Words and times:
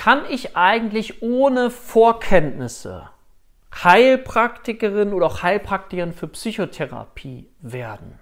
kann 0.00 0.22
ich 0.30 0.56
eigentlich 0.56 1.22
ohne 1.22 1.68
Vorkenntnisse 1.68 3.10
Heilpraktikerin 3.84 5.12
oder 5.12 5.26
auch 5.26 5.42
Heilpraktikerin 5.42 6.14
für 6.14 6.26
Psychotherapie 6.26 7.50
werden? 7.60 8.18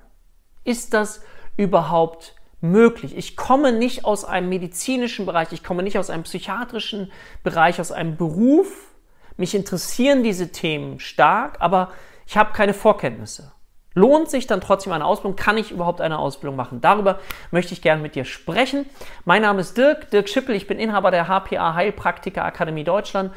Ist 0.65 0.93
das 0.93 1.21
überhaupt 1.57 2.35
möglich? 2.61 3.17
Ich 3.17 3.37
komme 3.37 3.71
nicht 3.71 4.05
aus 4.05 4.25
einem 4.25 4.49
medizinischen 4.49 5.25
Bereich, 5.25 5.53
ich 5.53 5.63
komme 5.63 5.85
nicht 5.85 6.01
aus 6.01 6.11
einem 6.11 6.25
psychiatrischen 6.25 7.13
Bereich, 7.45 7.81
aus 7.81 7.93
einem 7.93 8.17
Beruf. 8.17 8.91
Mich 9.37 9.55
interessieren 9.55 10.25
diese 10.25 10.51
Themen 10.51 10.99
stark, 10.99 11.61
aber 11.61 11.93
ich 12.27 12.37
habe 12.37 12.55
keine 12.55 12.75
Vorkenntnisse. 12.75 13.53
Lohnt 13.99 14.31
sich 14.31 14.47
dann 14.47 14.61
trotzdem 14.61 14.93
eine 14.93 15.05
Ausbildung? 15.05 15.35
Kann 15.35 15.59
ich 15.59 15.73
überhaupt 15.73 16.01
eine 16.01 16.21
Ausbildung 16.21 16.55
machen? 16.55 16.81
Darüber 16.81 17.19
möchte 17.51 17.73
ich 17.73 17.83
gerne 17.83 18.01
mit 18.01 18.15
dir 18.15 18.25
sprechen. 18.25 18.87
Mein 19.25 19.43
Name 19.43 19.61
ist 19.61 19.77
Dirk, 19.77 20.11
Dirk 20.11 20.29
Schippel. 20.29 20.55
Ich 20.55 20.69
bin 20.69 20.79
Inhaber 20.79 21.11
der 21.11 21.27
HPA 21.27 21.75
Heilpraktiker 21.75 22.45
Akademie 22.45 22.85
Deutschland. 22.85 23.33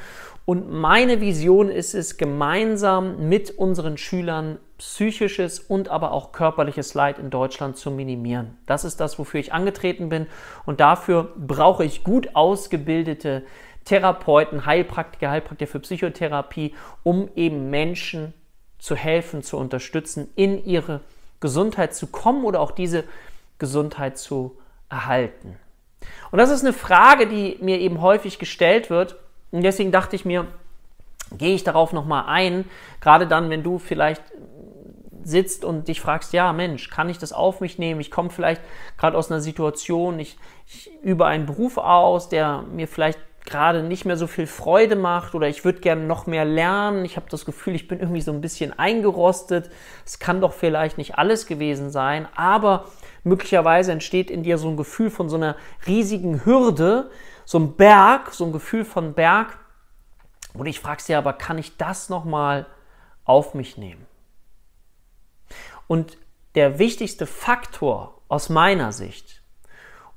Und 0.46 0.72
meine 0.72 1.20
Vision 1.20 1.70
ist 1.70 1.96
es, 1.96 2.18
gemeinsam 2.18 3.28
mit 3.28 3.50
unseren 3.58 3.98
Schülern 3.98 4.60
psychisches 4.78 5.60
und 5.60 5.90
aber 5.90 6.12
auch 6.12 6.32
körperliches 6.32 6.94
Leid 6.94 7.18
in 7.18 7.32
Deutschland 7.32 7.78
zu 7.78 7.90
minimieren. 7.90 8.58
Das 8.68 8.86
ist 8.86 9.00
das, 9.00 9.18
wofür 9.18 9.40
ich 9.40 9.54
angetreten 9.54 10.10
bin. 10.10 10.28
Und 10.68 10.80
dafür 10.80 11.32
brauche 11.38 11.84
ich 11.84 12.04
gut 12.04 12.36
ausgebildete 12.36 13.44
Therapeuten, 13.86 14.68
Heilpraktiker, 14.68 15.32
Heilpraktiker 15.32 15.72
für 15.72 15.80
Psychotherapie, 15.80 16.76
um 17.02 17.30
eben 17.36 17.72
Menschen 17.72 18.36
zu 18.82 18.96
helfen, 18.96 19.44
zu 19.44 19.58
unterstützen, 19.58 20.28
in 20.36 20.66
ihre 20.66 21.02
Gesundheit 21.40 21.96
zu 21.96 22.08
kommen 22.08 22.44
oder 22.44 22.60
auch 22.60 22.72
diese 22.72 23.06
Gesundheit 23.60 24.18
zu 24.18 24.58
erhalten. 24.90 25.56
Und 26.32 26.40
das 26.40 26.50
ist 26.50 26.64
eine 26.64 26.74
Frage, 26.74 27.28
die 27.28 27.58
mir 27.62 27.80
eben 27.80 28.02
häufig 28.02 28.40
gestellt 28.40 28.90
wird. 28.90 29.18
Und 29.52 29.62
deswegen 29.62 29.92
dachte 29.92 30.16
ich 30.16 30.26
mir, 30.26 30.48
gehe 31.38 31.54
ich 31.54 31.64
darauf 31.64 31.94
nochmal 31.94 32.26
ein, 32.28 32.66
gerade 33.02 33.28
dann, 33.28 33.52
wenn 33.52 33.64
du 33.64 33.78
vielleicht 33.78 34.24
sitzt 35.24 35.64
und 35.64 35.88
dich 35.88 36.02
fragst, 36.02 36.34
ja 36.34 36.52
Mensch, 36.52 36.90
kann 36.90 37.08
ich 37.08 37.20
das 37.20 37.34
auf 37.34 37.62
mich 37.62 37.78
nehmen? 37.78 38.02
Ich 38.02 38.10
komme 38.10 38.32
vielleicht 38.32 38.62
gerade 38.98 39.16
aus 39.16 39.30
einer 39.30 39.42
Situation, 39.42 40.18
ich, 40.20 40.38
ich 40.66 40.90
übe 41.04 41.28
einen 41.28 41.46
Beruf 41.46 41.78
aus, 41.78 42.30
der 42.30 42.64
mir 42.64 42.88
vielleicht 42.88 43.20
gerade 43.46 43.84
nicht 43.84 44.06
mehr 44.06 44.18
so 44.18 44.28
viel 44.28 44.48
Freude 44.48 44.96
macht 44.96 45.36
oder 45.36 45.48
ich 45.48 45.66
würde 45.66 45.80
gerne 45.80 46.04
noch 46.04 46.28
mehr 46.28 46.46
lernen. 46.46 47.06
Ich 47.06 47.16
habe 47.16 47.30
das 47.30 47.46
Gefühl, 47.46 47.76
ich 47.76 47.88
bin 47.88 48.00
irgendwie 48.00 48.22
so 48.22 48.32
ein 48.32 48.42
bisschen 48.42 48.78
eingerostet. 48.78 49.70
Es 50.06 50.20
kann 50.20 50.42
doch 50.42 50.54
vielleicht 50.54 50.98
nicht 50.98 51.16
alles 51.16 51.46
gewesen 51.46 51.90
sein, 51.90 52.28
aber 52.36 52.86
möglicherweise 53.24 53.92
entsteht 53.92 54.30
in 54.30 54.44
dir 54.44 54.58
so 54.58 54.70
ein 54.70 54.78
Gefühl 54.78 55.10
von 55.10 55.30
so 55.30 55.38
einer 55.38 55.56
riesigen 55.88 56.46
Hürde, 56.46 57.10
so 57.46 57.60
ein 57.60 57.76
Berg, 57.76 58.34
so 58.34 58.46
ein 58.46 58.52
Gefühl 58.52 58.86
von 58.86 59.14
Berg. 59.14 59.58
Und 60.54 60.66
ich 60.66 60.80
frage 60.80 61.02
sie 61.02 61.16
aber, 61.16 61.34
kann 61.34 61.58
ich 61.58 61.78
das 61.78 62.10
nochmal 62.10 62.68
auf 63.24 63.54
mich 63.54 63.78
nehmen? 63.78 64.06
Und 65.88 66.18
der 66.56 66.80
wichtigste 66.80 67.26
Faktor 67.26 68.22
aus 68.28 68.50
meiner 68.50 68.92
Sicht, 68.92 69.42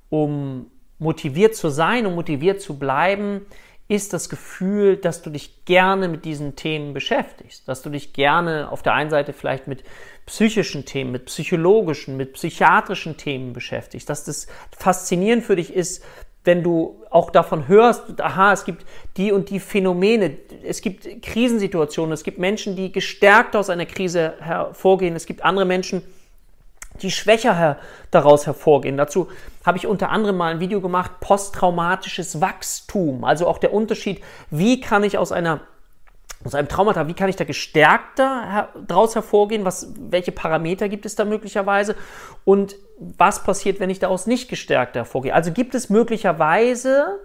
um 0.09 0.71
motiviert 0.99 1.55
zu 1.57 1.69
sein 1.69 2.07
und 2.07 2.15
motiviert 2.15 2.61
zu 2.61 2.79
bleiben, 2.79 3.43
ist 3.87 4.15
das 4.15 4.31
Gefühl, 4.31 4.97
dass 4.97 5.21
du 5.21 5.29
dich 5.29 5.67
gerne 5.67 6.09
mit 6.09 6.25
diesen 6.25 6.57
Themen 6.57 6.95
beschäftigst, 6.95 7.69
dass 7.69 7.83
du 7.83 7.91
dich 7.91 8.15
gerne 8.15 8.71
auf 8.71 8.83
der 8.83 8.95
einen 8.95 9.11
Seite 9.11 9.35
vielleicht 9.35 9.67
mit 9.67 9.85
psychischen 10.25 10.87
Themen, 10.87 11.13
mit 11.13 11.27
psychologischen, 11.27 12.17
mit 12.17 12.33
psychiatrischen 12.33 13.19
Themen 13.19 13.53
beschäftigst, 13.53 14.09
dass 14.09 14.25
das 14.25 14.47
faszinierend 14.77 15.45
für 15.45 15.57
dich 15.57 15.75
ist, 15.75 16.03
wenn 16.45 16.63
du 16.63 17.03
auch 17.11 17.31
davon 17.31 17.69
hörst, 17.69 18.21
aha, 18.21 18.53
es 18.53 18.65
gibt 18.65 18.85
die 19.17 19.33
und 19.33 19.51
die 19.51 19.61
Phänomene, 19.61 20.37
es 20.63 20.81
gibt 20.83 21.23
Krisensituationen, 21.23 22.13
es 22.13 22.23
gibt 22.23 22.39
Menschen, 22.39 22.77
die 22.77 22.93
gestärkt 22.93 23.57
aus 23.57 23.71
einer 23.71 23.87
Krise 23.87 24.35
hervorgehen, 24.41 25.17
es 25.17 25.27
gibt 25.27 25.43
andere 25.43 25.65
Menschen, 25.65 26.03
die 27.03 27.11
schwächer 27.11 27.57
her 27.57 27.79
daraus 28.11 28.47
hervorgehen. 28.47 28.97
Dazu 28.97 29.29
habe 29.65 29.79
ich 29.79 29.87
unter 29.87 30.11
anderem 30.11 30.37
mal 30.37 30.53
ein 30.53 30.61
Video 30.61 30.81
gemacht, 30.81 31.21
posttraumatisches 31.21 32.41
Wachstum, 32.41 33.25
also 33.25 33.47
auch 33.47 33.59
der 33.59 33.73
Unterschied, 33.73 34.23
wie 34.51 34.81
kann 34.81 35.05
ich 35.05 35.19
aus 35.19 35.33
einer 35.33 35.61
aus 36.45 36.55
einem 36.55 36.69
Traumata, 36.69 37.09
wie 37.09 37.15
kann 37.15 37.31
ich 37.31 37.37
da 37.37 37.45
gestärkter 37.45 38.69
daraus 38.87 39.15
hervorgehen? 39.15 39.65
Was, 39.65 39.95
welche 39.99 40.31
Parameter 40.31 40.91
gibt 40.91 41.07
es 41.07 41.15
da 41.15 41.25
möglicherweise? 41.25 41.97
Und 42.45 42.77
was 42.99 43.43
passiert, 43.43 43.81
wenn 43.81 43.89
ich 43.89 43.99
daraus 43.99 44.27
nicht 44.27 44.51
gestärkt 44.51 44.95
hervorgehe? 44.95 45.33
Also 45.33 45.53
gibt 45.53 45.75
es 45.75 45.89
möglicherweise 45.89 47.19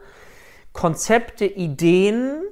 Konzepte, 0.72 1.46
Ideen, 1.46 2.44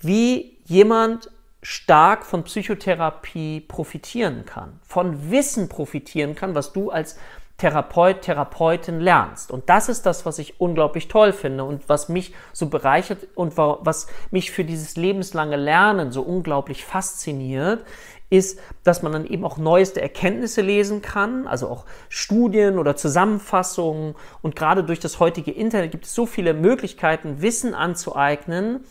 wie 0.00 0.58
jemand 0.64 1.30
stark 1.62 2.24
von 2.24 2.44
Psychotherapie 2.44 3.60
profitieren 3.60 4.44
kann, 4.46 4.78
von 4.86 5.30
Wissen 5.30 5.68
profitieren 5.68 6.34
kann, 6.34 6.54
was 6.54 6.72
du 6.72 6.90
als 6.90 7.18
Therapeut, 7.58 8.22
Therapeutin 8.22 9.00
lernst. 9.00 9.50
Und 9.50 9.68
das 9.68 9.88
ist 9.88 10.06
das, 10.06 10.24
was 10.24 10.38
ich 10.38 10.60
unglaublich 10.60 11.08
toll 11.08 11.32
finde 11.32 11.64
und 11.64 11.88
was 11.88 12.08
mich 12.08 12.32
so 12.52 12.68
bereichert 12.68 13.26
und 13.34 13.56
was 13.56 14.06
mich 14.30 14.52
für 14.52 14.64
dieses 14.64 14.96
lebenslange 14.96 15.56
Lernen 15.56 16.12
so 16.12 16.22
unglaublich 16.22 16.84
fasziniert, 16.84 17.84
ist, 18.30 18.60
dass 18.84 19.02
man 19.02 19.12
dann 19.12 19.26
eben 19.26 19.44
auch 19.44 19.56
neueste 19.56 20.00
Erkenntnisse 20.00 20.60
lesen 20.60 21.02
kann, 21.02 21.48
also 21.48 21.68
auch 21.68 21.84
Studien 22.08 22.78
oder 22.78 22.94
Zusammenfassungen. 22.94 24.14
Und 24.42 24.54
gerade 24.54 24.84
durch 24.84 25.00
das 25.00 25.18
heutige 25.18 25.50
Internet 25.50 25.90
gibt 25.90 26.04
es 26.04 26.14
so 26.14 26.26
viele 26.26 26.54
Möglichkeiten, 26.54 27.40
Wissen 27.40 27.74
anzueignen, 27.74 28.84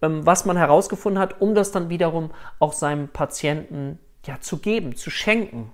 was 0.00 0.44
man 0.44 0.56
herausgefunden 0.56 1.20
hat, 1.20 1.40
um 1.40 1.54
das 1.54 1.72
dann 1.72 1.88
wiederum 1.88 2.30
auch 2.58 2.72
seinem 2.72 3.08
Patienten 3.08 3.98
ja, 4.26 4.40
zu 4.40 4.58
geben, 4.58 4.96
zu 4.96 5.10
schenken. 5.10 5.72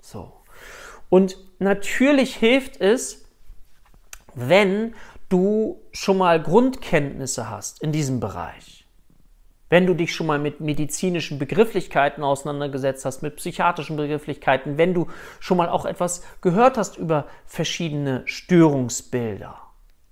So. 0.00 0.32
Und 1.08 1.36
natürlich 1.58 2.36
hilft 2.36 2.80
es, 2.80 3.24
wenn 4.34 4.94
du 5.28 5.80
schon 5.92 6.18
mal 6.18 6.42
Grundkenntnisse 6.42 7.48
hast 7.48 7.82
in 7.82 7.92
diesem 7.92 8.20
Bereich. 8.20 8.86
Wenn 9.70 9.86
du 9.86 9.94
dich 9.94 10.14
schon 10.14 10.26
mal 10.26 10.38
mit 10.38 10.60
medizinischen 10.60 11.38
Begrifflichkeiten 11.38 12.22
auseinandergesetzt 12.22 13.04
hast, 13.04 13.22
mit 13.22 13.36
psychiatrischen 13.36 13.96
Begrifflichkeiten, 13.96 14.78
wenn 14.78 14.94
du 14.94 15.08
schon 15.40 15.56
mal 15.56 15.68
auch 15.68 15.84
etwas 15.84 16.22
gehört 16.42 16.76
hast 16.76 16.96
über 16.96 17.26
verschiedene 17.46 18.22
Störungsbilder. 18.26 19.63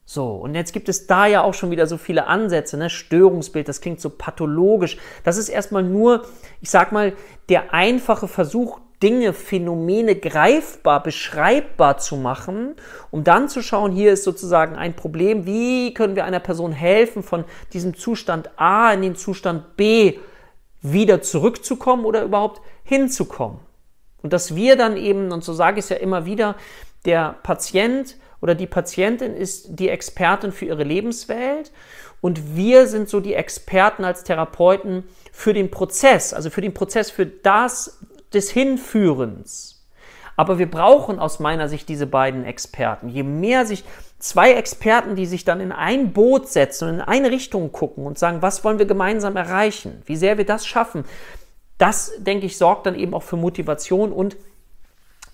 So, 0.05 0.33
und 0.35 0.55
jetzt 0.55 0.73
gibt 0.73 0.89
es 0.89 1.07
da 1.07 1.27
ja 1.27 1.43
auch 1.43 1.55
schon 1.55 1.71
wieder 1.71 1.87
so 1.87 1.97
viele 1.97 2.27
Ansätze, 2.27 2.77
ne? 2.77 2.91
Störungsbild, 2.91 3.69
das 3.69 3.81
klingt 3.81 4.01
so 4.01 4.11
pathologisch. 4.11 4.99
Das 5.25 5.37
ist 5.37 5.49
erstmal 5.49 5.85
nur, 5.85 6.25
ich 6.61 6.71
sag 6.71 6.93
mal, 6.93 7.13
der 7.49 7.73
einfache 7.73 8.29
Versuch, 8.29 8.81
Dinge, 9.03 9.33
Phänomene 9.33 10.15
greifbar, 10.15 11.03
beschreibbar 11.03 11.99
zu 11.99 12.17
machen, 12.17 12.77
um 13.11 13.25
dann 13.25 13.49
zu 13.49 13.62
schauen, 13.62 13.91
hier 13.91 14.12
ist 14.12 14.23
sozusagen 14.23 14.77
ein 14.77 14.95
Problem, 14.95 15.45
wie 15.45 15.93
können 15.93 16.15
wir 16.15 16.25
einer 16.25 16.41
Person 16.41 16.73
helfen, 16.73 17.23
von 17.23 17.45
diesem 17.73 17.97
Zustand 17.97 18.51
A 18.57 18.93
in 18.93 19.03
den 19.03 19.17
Zustand 19.17 19.77
B 19.77 20.19
wieder 20.83 21.21
zurückzukommen 21.21 22.05
oder 22.05 22.23
überhaupt 22.23 22.61
hinzukommen. 22.85 23.59
Und 24.23 24.33
dass 24.33 24.55
wir 24.55 24.77
dann 24.77 24.97
eben, 24.97 25.33
und 25.33 25.43
so 25.43 25.53
sage 25.53 25.81
ich 25.81 25.87
es 25.87 25.89
ja 25.89 25.97
immer 25.97 26.25
wieder, 26.25 26.55
der 27.05 27.37
Patient 27.43 28.17
oder 28.43 28.55
die 28.55 28.67
Patientin 28.67 29.35
ist 29.35 29.69
die 29.71 29.89
Expertin 29.89 30.53
für 30.53 30.67
ihre 30.67 30.85
Lebenswelt 30.85 31.73
und 32.21 32.57
wir 32.57 32.87
sind 32.87 33.09
so 33.09 33.21
die 33.21 33.35
Experten 33.35 34.05
als 34.05 34.25
Therapeuten 34.25 35.05
für 35.33 35.55
den 35.55 35.71
Prozess, 35.71 36.35
also 36.35 36.51
für 36.51 36.61
den 36.61 36.75
Prozess, 36.75 37.11
für 37.11 37.25
das, 37.25 38.01
des 38.35 38.51
Hinführens. 38.51 39.85
Aber 40.37 40.59
wir 40.59 40.71
brauchen 40.71 41.19
aus 41.19 41.41
meiner 41.41 41.69
Sicht 41.69 41.89
diese 41.89 42.07
beiden 42.07 42.45
Experten. 42.45 43.09
Je 43.09 43.23
mehr 43.23 43.65
sich 43.65 43.85
zwei 44.19 44.53
Experten, 44.55 45.15
die 45.15 45.27
sich 45.27 45.45
dann 45.45 45.61
in 45.61 45.73
ein 45.73 46.13
Boot 46.13 46.49
setzen 46.49 46.88
und 46.88 46.95
in 46.97 47.00
eine 47.00 47.31
Richtung 47.31 47.71
gucken 47.71 48.06
und 48.06 48.19
sagen, 48.19 48.43
was 48.43 48.65
wollen 48.65 48.79
wir 48.79 48.87
gemeinsam 48.87 49.37
erreichen, 49.37 50.03
wie 50.06 50.17
sehr 50.17 50.38
wir 50.38 50.47
das 50.47 50.67
schaffen, 50.67 51.05
das, 51.79 52.12
denke 52.19 52.47
ich, 52.47 52.56
sorgt 52.56 52.87
dann 52.87 52.95
eben 52.95 53.15
auch 53.15 53.23
für 53.23 53.37
Motivation 53.37 54.12
und 54.12 54.37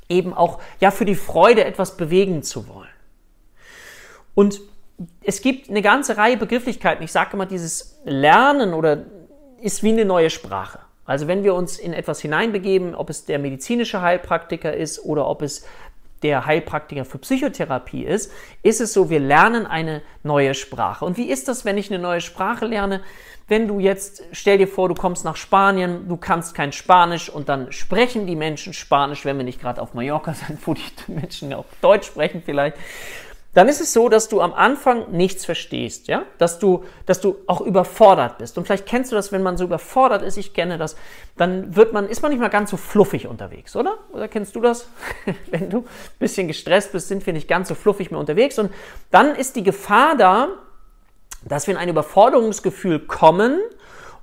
eben 0.08 0.32
auch 0.32 0.60
ja 0.80 0.90
für 0.90 1.04
die 1.04 1.14
Freude, 1.14 1.64
etwas 1.64 1.96
bewegen 1.96 2.42
zu 2.42 2.68
wollen. 2.68 2.88
Und 4.38 4.60
es 5.24 5.42
gibt 5.42 5.68
eine 5.68 5.82
ganze 5.82 6.16
Reihe 6.16 6.36
Begrifflichkeiten. 6.36 7.02
Ich 7.02 7.10
sage 7.10 7.30
immer, 7.32 7.44
dieses 7.44 7.98
Lernen 8.04 8.72
oder 8.72 9.02
ist 9.60 9.82
wie 9.82 9.90
eine 9.90 10.04
neue 10.04 10.30
Sprache. 10.30 10.78
Also 11.06 11.26
wenn 11.26 11.42
wir 11.42 11.56
uns 11.56 11.76
in 11.76 11.92
etwas 11.92 12.20
hineinbegeben, 12.20 12.94
ob 12.94 13.10
es 13.10 13.24
der 13.24 13.40
medizinische 13.40 14.00
Heilpraktiker 14.00 14.72
ist 14.72 15.04
oder 15.04 15.26
ob 15.26 15.42
es 15.42 15.66
der 16.22 16.46
Heilpraktiker 16.46 17.04
für 17.04 17.18
Psychotherapie 17.18 18.04
ist, 18.04 18.30
ist 18.62 18.80
es 18.80 18.92
so, 18.92 19.10
wir 19.10 19.18
lernen 19.18 19.66
eine 19.66 20.02
neue 20.22 20.54
Sprache. 20.54 21.04
Und 21.04 21.16
wie 21.16 21.28
ist 21.28 21.48
das, 21.48 21.64
wenn 21.64 21.76
ich 21.76 21.90
eine 21.90 22.00
neue 22.00 22.20
Sprache 22.20 22.64
lerne? 22.64 23.00
Wenn 23.48 23.66
du 23.66 23.80
jetzt, 23.80 24.22
stell 24.30 24.58
dir 24.58 24.68
vor, 24.68 24.88
du 24.88 24.94
kommst 24.94 25.24
nach 25.24 25.36
Spanien, 25.36 26.06
du 26.06 26.16
kannst 26.16 26.54
kein 26.54 26.70
Spanisch 26.70 27.28
und 27.28 27.48
dann 27.48 27.72
sprechen 27.72 28.28
die 28.28 28.36
Menschen 28.36 28.72
Spanisch, 28.72 29.24
wenn 29.24 29.36
wir 29.36 29.44
nicht 29.44 29.60
gerade 29.60 29.82
auf 29.82 29.94
Mallorca 29.94 30.34
sind, 30.46 30.64
wo 30.64 30.74
die 30.74 30.82
Menschen 31.08 31.52
auch 31.54 31.64
Deutsch 31.80 32.06
sprechen 32.06 32.40
vielleicht. 32.44 32.76
Dann 33.54 33.68
ist 33.68 33.80
es 33.80 33.92
so, 33.92 34.08
dass 34.08 34.28
du 34.28 34.40
am 34.40 34.52
Anfang 34.52 35.10
nichts 35.10 35.44
verstehst, 35.44 36.06
ja? 36.06 36.24
Dass 36.36 36.58
du, 36.58 36.84
dass 37.06 37.20
du 37.20 37.38
auch 37.46 37.62
überfordert 37.62 38.38
bist. 38.38 38.58
Und 38.58 38.66
vielleicht 38.66 38.86
kennst 38.86 39.10
du 39.10 39.16
das, 39.16 39.32
wenn 39.32 39.42
man 39.42 39.56
so 39.56 39.64
überfordert 39.64 40.22
ist, 40.22 40.36
ich 40.36 40.52
kenne 40.52 40.76
das, 40.76 40.96
dann 41.36 41.74
wird 41.74 41.92
man, 41.92 42.08
ist 42.08 42.20
man 42.22 42.30
nicht 42.30 42.40
mal 42.40 42.48
ganz 42.48 42.70
so 42.70 42.76
fluffig 42.76 43.26
unterwegs, 43.26 43.74
oder? 43.74 43.98
Oder 44.12 44.28
kennst 44.28 44.54
du 44.54 44.60
das? 44.60 44.88
wenn 45.50 45.70
du 45.70 45.78
ein 45.78 45.84
bisschen 46.18 46.46
gestresst 46.46 46.92
bist, 46.92 47.08
sind 47.08 47.24
wir 47.26 47.32
nicht 47.32 47.48
ganz 47.48 47.68
so 47.68 47.74
fluffig 47.74 48.10
mehr 48.10 48.20
unterwegs. 48.20 48.58
Und 48.58 48.70
dann 49.10 49.34
ist 49.34 49.56
die 49.56 49.62
Gefahr 49.62 50.14
da, 50.16 50.48
dass 51.44 51.66
wir 51.66 51.74
in 51.74 51.80
ein 51.80 51.88
Überforderungsgefühl 51.88 53.00
kommen 53.00 53.58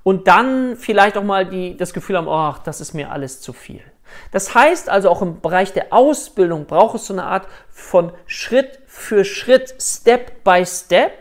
und 0.04 0.28
dann 0.28 0.76
vielleicht 0.78 1.18
auch 1.18 1.24
mal 1.24 1.48
die, 1.48 1.76
das 1.76 1.94
Gefühl 1.94 2.18
haben, 2.18 2.28
oh, 2.28 2.54
das 2.64 2.80
ist 2.80 2.94
mir 2.94 3.12
alles 3.12 3.42
zu 3.42 3.54
viel. 3.54 3.82
Das 4.32 4.54
heißt 4.56 4.90
also 4.90 5.10
auch 5.10 5.22
im 5.22 5.42
Bereich 5.42 5.74
der 5.74 5.94
Ausbildung 5.94 6.66
braucht 6.66 6.96
es 6.96 7.08
so 7.08 7.14
eine 7.14 7.24
Art 7.24 7.48
von 7.70 8.12
Schritt 8.26 8.80
für 8.88 9.26
Schritt, 9.26 9.76
Step 9.80 10.44
by 10.44 10.66
Step 10.66 11.12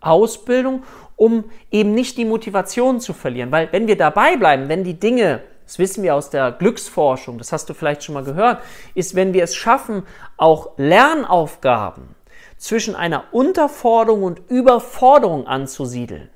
Ausbildung, 0.00 0.84
um 1.16 1.44
eben 1.70 1.94
nicht 1.94 2.16
die 2.16 2.24
Motivation 2.24 3.00
zu 3.00 3.12
verlieren. 3.12 3.50
Weil 3.50 3.68
wenn 3.72 3.86
wir 3.86 3.96
dabei 3.96 4.36
bleiben, 4.36 4.68
wenn 4.68 4.84
die 4.84 4.98
Dinge, 4.98 5.42
das 5.64 5.78
wissen 5.78 6.02
wir 6.02 6.14
aus 6.14 6.30
der 6.30 6.52
Glücksforschung, 6.52 7.38
das 7.38 7.52
hast 7.52 7.68
du 7.68 7.74
vielleicht 7.74 8.04
schon 8.04 8.14
mal 8.14 8.24
gehört, 8.24 8.62
ist, 8.94 9.14
wenn 9.14 9.34
wir 9.34 9.42
es 9.42 9.56
schaffen, 9.56 10.04
auch 10.36 10.70
Lernaufgaben 10.76 12.14
zwischen 12.56 12.94
einer 12.94 13.24
Unterforderung 13.32 14.22
und 14.22 14.40
Überforderung 14.48 15.46
anzusiedeln, 15.46 16.30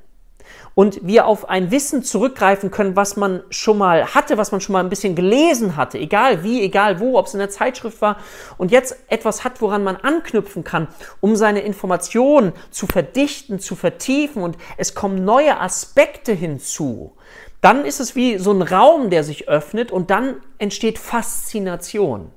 und 0.74 1.06
wir 1.06 1.26
auf 1.26 1.48
ein 1.48 1.70
Wissen 1.70 2.02
zurückgreifen 2.02 2.70
können, 2.70 2.96
was 2.96 3.16
man 3.16 3.42
schon 3.50 3.78
mal 3.78 4.14
hatte, 4.14 4.38
was 4.38 4.52
man 4.52 4.60
schon 4.60 4.72
mal 4.72 4.80
ein 4.80 4.88
bisschen 4.88 5.14
gelesen 5.14 5.76
hatte, 5.76 5.98
egal 5.98 6.42
wie, 6.44 6.62
egal 6.62 7.00
wo, 7.00 7.18
ob 7.18 7.26
es 7.26 7.34
in 7.34 7.40
der 7.40 7.50
Zeitschrift 7.50 8.00
war 8.00 8.16
und 8.58 8.70
jetzt 8.70 8.96
etwas 9.08 9.44
hat, 9.44 9.60
woran 9.60 9.84
man 9.84 9.96
anknüpfen 9.96 10.64
kann, 10.64 10.88
um 11.20 11.36
seine 11.36 11.60
Informationen 11.60 12.52
zu 12.70 12.86
verdichten, 12.86 13.60
zu 13.60 13.76
vertiefen 13.76 14.42
und 14.42 14.56
es 14.76 14.94
kommen 14.94 15.24
neue 15.24 15.60
Aspekte 15.60 16.32
hinzu. 16.32 17.12
Dann 17.60 17.84
ist 17.84 18.00
es 18.00 18.16
wie 18.16 18.38
so 18.38 18.52
ein 18.52 18.62
Raum, 18.62 19.10
der 19.10 19.22
sich 19.22 19.48
öffnet 19.48 19.92
und 19.92 20.10
dann 20.10 20.36
entsteht 20.58 20.98
Faszination. 20.98 22.30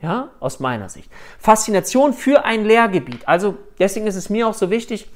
Ja, 0.00 0.30
aus 0.40 0.58
meiner 0.58 0.88
Sicht. 0.88 1.08
Faszination 1.38 2.12
für 2.12 2.44
ein 2.44 2.64
Lehrgebiet. 2.64 3.28
Also 3.28 3.56
deswegen 3.78 4.08
ist 4.08 4.16
es 4.16 4.30
mir 4.30 4.48
auch 4.48 4.54
so 4.54 4.68
wichtig, 4.68 5.08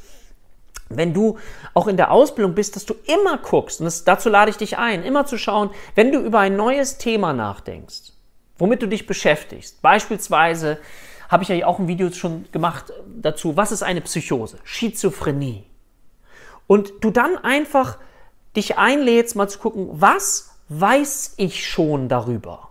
wenn 0.89 1.13
du 1.13 1.39
auch 1.75 1.89
in 1.89 1.97
der 1.97 2.11
Ausbildung 2.11 2.55
bist, 2.55 2.77
dass 2.77 2.87
du 2.87 2.95
immer 3.07 3.39
guckst, 3.39 3.81
und 3.81 3.85
das, 3.87 4.05
dazu 4.05 4.29
lade 4.29 4.51
ich 4.51 4.57
dich 4.57 4.79
ein, 4.79 5.03
immer 5.03 5.27
zu 5.27 5.39
schauen, 5.39 5.71
wenn 5.95 6.13
du 6.13 6.21
über 6.21 6.41
ein 6.41 6.57
neues 6.57 6.99
Thema 6.99 7.33
nachdenkst, 7.33 8.13
womit 8.59 8.83
du 8.83 8.87
dich 8.87 9.07
beschäftigst. 9.07 9.83
Beispielsweise 9.83 10.79
habe 11.29 11.43
ich 11.43 11.49
ja 11.49 11.67
auch 11.67 11.79
ein 11.79 11.89
Video 11.89 12.11
schon 12.13 12.47
gemacht 12.53 12.93
dazu, 13.21 13.57
was 13.57 13.73
ist 13.73 13.83
eine 13.83 14.01
Psychose? 14.01 14.59
Schizophrenie. 14.63 15.65
Und 16.67 16.93
du 17.01 17.11
dann 17.11 17.37
einfach 17.37 17.99
dich 18.55 18.79
einlädst, 18.79 19.37
mal 19.37 19.49
zu 19.49 19.59
gucken, 19.59 19.89
was 19.93 20.57
weiß 20.69 21.35
ich 21.37 21.69
schon 21.69 22.09
darüber? 22.09 22.71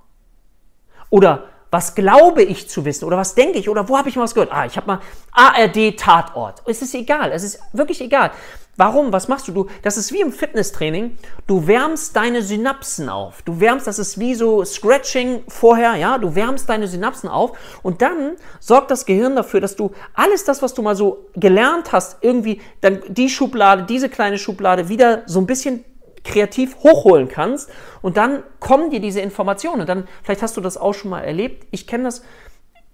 Oder 1.10 1.50
was 1.76 1.94
glaube 1.94 2.42
ich 2.42 2.70
zu 2.70 2.86
wissen 2.86 3.04
oder 3.04 3.18
was 3.18 3.36
denke 3.36 3.60
ich 3.60 3.68
oder 3.68 3.90
wo 3.90 3.98
habe 3.98 4.08
ich 4.08 4.16
mal 4.16 4.24
was 4.24 4.34
gehört? 4.34 4.54
Ah, 4.54 4.66
ich 4.66 4.78
habe 4.78 4.88
mal 4.88 5.02
ARD 5.34 5.98
Tatort. 5.98 6.64
Es 6.66 6.82
ist 6.82 6.96
egal, 6.96 7.34
es 7.34 7.44
ist 7.44 7.60
wirklich 7.74 8.00
egal. 8.00 8.32
Warum? 8.78 9.12
Was 9.12 9.28
machst 9.28 9.50
du? 9.50 9.52
Du, 9.52 9.68
das 9.82 9.98
ist 9.98 10.14
wie 10.14 10.22
im 10.22 10.32
Fitnesstraining. 10.32 11.18
Du 11.48 11.68
wärmst 11.68 12.16
deine 12.16 12.42
Synapsen 12.42 13.10
auf. 13.10 13.42
Du 13.42 13.60
wärmst, 13.60 13.88
das 13.88 14.00
ist 14.00 14.18
wie 14.20 14.36
so 14.36 14.64
Scratching 14.64 15.44
vorher, 15.50 15.96
ja? 15.96 16.18
Du 16.18 16.34
wärmst 16.34 16.70
deine 16.70 16.88
Synapsen 16.88 17.28
auf 17.28 17.58
und 17.84 18.02
dann 18.02 18.38
sorgt 18.62 18.90
das 18.90 19.06
Gehirn 19.06 19.36
dafür, 19.36 19.60
dass 19.60 19.76
du 19.76 19.92
alles 20.14 20.46
das, 20.46 20.62
was 20.62 20.74
du 20.74 20.82
mal 20.82 20.96
so 20.96 21.26
gelernt 21.36 21.92
hast, 21.92 22.18
irgendwie 22.22 22.62
dann 22.80 23.02
die 23.10 23.28
Schublade, 23.28 23.84
diese 23.84 24.08
kleine 24.08 24.38
Schublade 24.38 24.88
wieder 24.88 25.24
so 25.26 25.40
ein 25.40 25.46
bisschen 25.46 25.84
kreativ 26.26 26.76
hochholen 26.78 27.30
kannst 27.30 27.72
und 28.02 28.18
dann 28.18 28.44
kommen 28.60 28.90
dir 28.90 29.00
diese 29.00 29.22
Informationen. 29.22 29.82
Und 29.82 29.88
dann, 29.88 30.08
vielleicht 30.24 30.42
hast 30.42 30.58
du 30.58 30.62
das 30.62 30.76
auch 30.76 30.94
schon 30.94 31.12
mal 31.12 31.22
erlebt, 31.22 31.68
ich 31.72 31.88
kenne 31.88 32.04
das, 32.06 32.24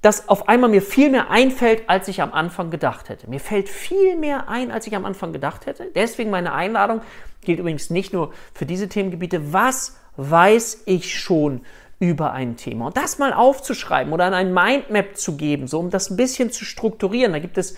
dass 0.02 0.30
auf 0.30 0.50
einmal 0.50 0.70
mir 0.70 0.82
viel 0.82 1.10
mehr 1.10 1.30
einfällt, 1.30 1.84
als 1.88 2.08
ich 2.08 2.22
am 2.22 2.34
Anfang 2.34 2.72
gedacht 2.72 3.10
hätte. 3.10 3.30
Mir 3.30 3.40
fällt 3.40 3.70
viel 3.70 4.16
mehr 4.16 4.50
ein, 4.50 4.72
als 4.72 4.88
ich 4.88 4.96
am 4.96 5.06
Anfang 5.06 5.32
gedacht 5.32 5.66
hätte. 5.66 5.90
Deswegen 5.96 6.32
meine 6.32 6.54
Einladung 6.54 7.02
gilt 7.42 7.60
übrigens 7.60 7.90
nicht 7.90 8.12
nur 8.12 8.32
für 8.54 8.66
diese 8.66 8.90
Themengebiete. 8.90 9.54
Was 9.54 9.98
weiß 10.18 10.84
ich 10.86 11.20
schon 11.20 11.62
über 12.00 12.34
ein 12.34 12.58
Thema? 12.58 12.88
Und 12.88 12.98
das 12.98 13.20
mal 13.20 13.32
aufzuschreiben 13.32 14.12
oder 14.12 14.26
an 14.26 14.34
ein 14.34 14.54
Mindmap 14.54 15.18
zu 15.18 15.38
geben, 15.38 15.68
so 15.68 15.80
um 15.80 15.92
das 15.92 16.10
ein 16.10 16.18
bisschen 16.18 16.52
zu 16.52 16.66
strukturieren. 16.66 17.34
Da 17.34 17.40
gibt 17.40 17.60
es 17.60 17.78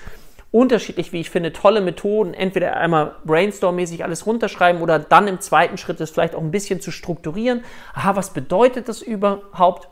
unterschiedlich, 0.54 1.12
wie 1.12 1.20
ich 1.20 1.30
finde, 1.30 1.52
tolle 1.52 1.82
Methoden. 1.82 2.34
Entweder 2.34 2.78
einmal 2.78 3.16
brainstorm-mäßig 3.26 4.04
alles 4.04 4.26
runterschreiben 4.26 4.82
oder 4.82 5.00
dann 5.00 5.28
im 5.28 5.42
zweiten 5.42 5.78
Schritt 5.78 6.00
es 6.00 6.12
vielleicht 6.12 6.36
auch 6.36 6.42
ein 6.42 6.52
bisschen 6.52 6.80
zu 6.80 6.92
strukturieren. 6.92 7.64
Aha, 7.94 8.16
was 8.16 8.32
bedeutet 8.32 8.88
das 8.88 9.02
überhaupt? 9.02 9.90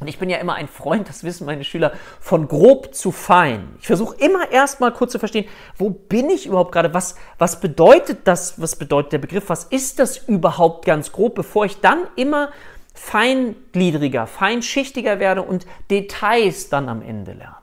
Und 0.00 0.08
ich 0.08 0.18
bin 0.18 0.30
ja 0.30 0.38
immer 0.38 0.54
ein 0.54 0.68
Freund, 0.68 1.08
das 1.08 1.22
wissen 1.22 1.44
meine 1.44 1.64
Schüler, 1.64 1.92
von 2.18 2.48
grob 2.48 2.94
zu 2.94 3.12
fein. 3.12 3.76
Ich 3.80 3.86
versuche 3.86 4.16
immer 4.16 4.50
erstmal 4.50 4.92
kurz 4.92 5.12
zu 5.12 5.18
verstehen, 5.18 5.48
wo 5.76 5.90
bin 5.90 6.30
ich 6.30 6.46
überhaupt 6.46 6.72
gerade? 6.72 6.94
Was, 6.94 7.16
was 7.38 7.60
bedeutet 7.60 8.20
das? 8.24 8.60
Was 8.60 8.76
bedeutet 8.76 9.12
der 9.12 9.18
Begriff? 9.18 9.48
Was 9.48 9.64
ist 9.64 9.98
das 9.98 10.16
überhaupt 10.16 10.86
ganz 10.86 11.12
grob, 11.12 11.34
bevor 11.34 11.66
ich 11.66 11.80
dann 11.80 12.00
immer 12.16 12.50
feingliedriger, 12.94 14.26
feinschichtiger 14.26 15.18
werde 15.18 15.42
und 15.42 15.66
Details 15.90 16.68
dann 16.68 16.88
am 16.88 17.02
Ende 17.02 17.32
lerne. 17.32 17.56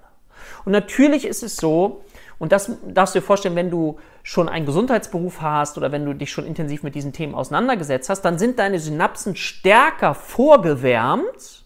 Und 0.66 0.72
natürlich 0.72 1.26
ist 1.26 1.44
es 1.44 1.56
so, 1.56 2.04
und 2.40 2.54
das 2.54 2.72
darfst 2.88 3.14
du 3.14 3.20
dir 3.20 3.26
vorstellen, 3.26 3.56
wenn 3.56 3.70
du 3.70 4.00
schon 4.24 4.48
einen 4.48 4.66
Gesundheitsberuf 4.66 5.42
hast 5.42 5.78
oder 5.78 5.92
wenn 5.92 6.06
du 6.06 6.14
dich 6.14 6.32
schon 6.32 6.46
intensiv 6.46 6.84
mit 6.84 6.96
diesen 6.96 7.12
Themen 7.12 7.36
auseinandergesetzt 7.36 8.10
hast, 8.10 8.22
dann 8.22 8.40
sind 8.40 8.60
deine 8.60 8.80
Synapsen 8.80 9.36
stärker 9.36 10.16
vorgewärmt, 10.16 11.66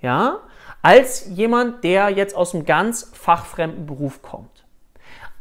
ja, 0.00 0.38
als 0.80 1.28
jemand, 1.28 1.84
der 1.84 2.10
jetzt 2.10 2.34
aus 2.34 2.54
einem 2.54 2.64
ganz 2.64 3.10
fachfremden 3.12 3.86
Beruf 3.86 4.22
kommt. 4.22 4.64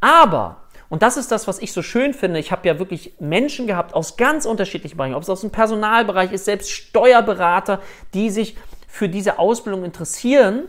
Aber, 0.02 0.58
und 0.90 1.02
das 1.02 1.16
ist 1.16 1.32
das, 1.32 1.48
was 1.48 1.60
ich 1.60 1.72
so 1.72 1.82
schön 1.82 2.14
finde, 2.14 2.40
ich 2.40 2.52
habe 2.52 2.68
ja 2.68 2.80
wirklich 2.80 3.16
Menschen 3.20 3.66
gehabt 3.66 3.94
aus 3.94 4.18
ganz 4.18 4.46
unterschiedlichen 4.46 4.98
Bereichen, 4.98 5.16
ob 5.16 5.24
es 5.24 5.30
aus 5.30 5.42
dem 5.42 5.52
Personalbereich 5.52 6.34
ist, 6.34 6.46
selbst 6.46 6.72
Steuerberater, 6.72 7.80
die 8.14 8.30
sich 8.30 8.58
für 8.90 9.08
diese 9.08 9.40
Ausbildung 9.40 9.86
interessieren 9.86 10.66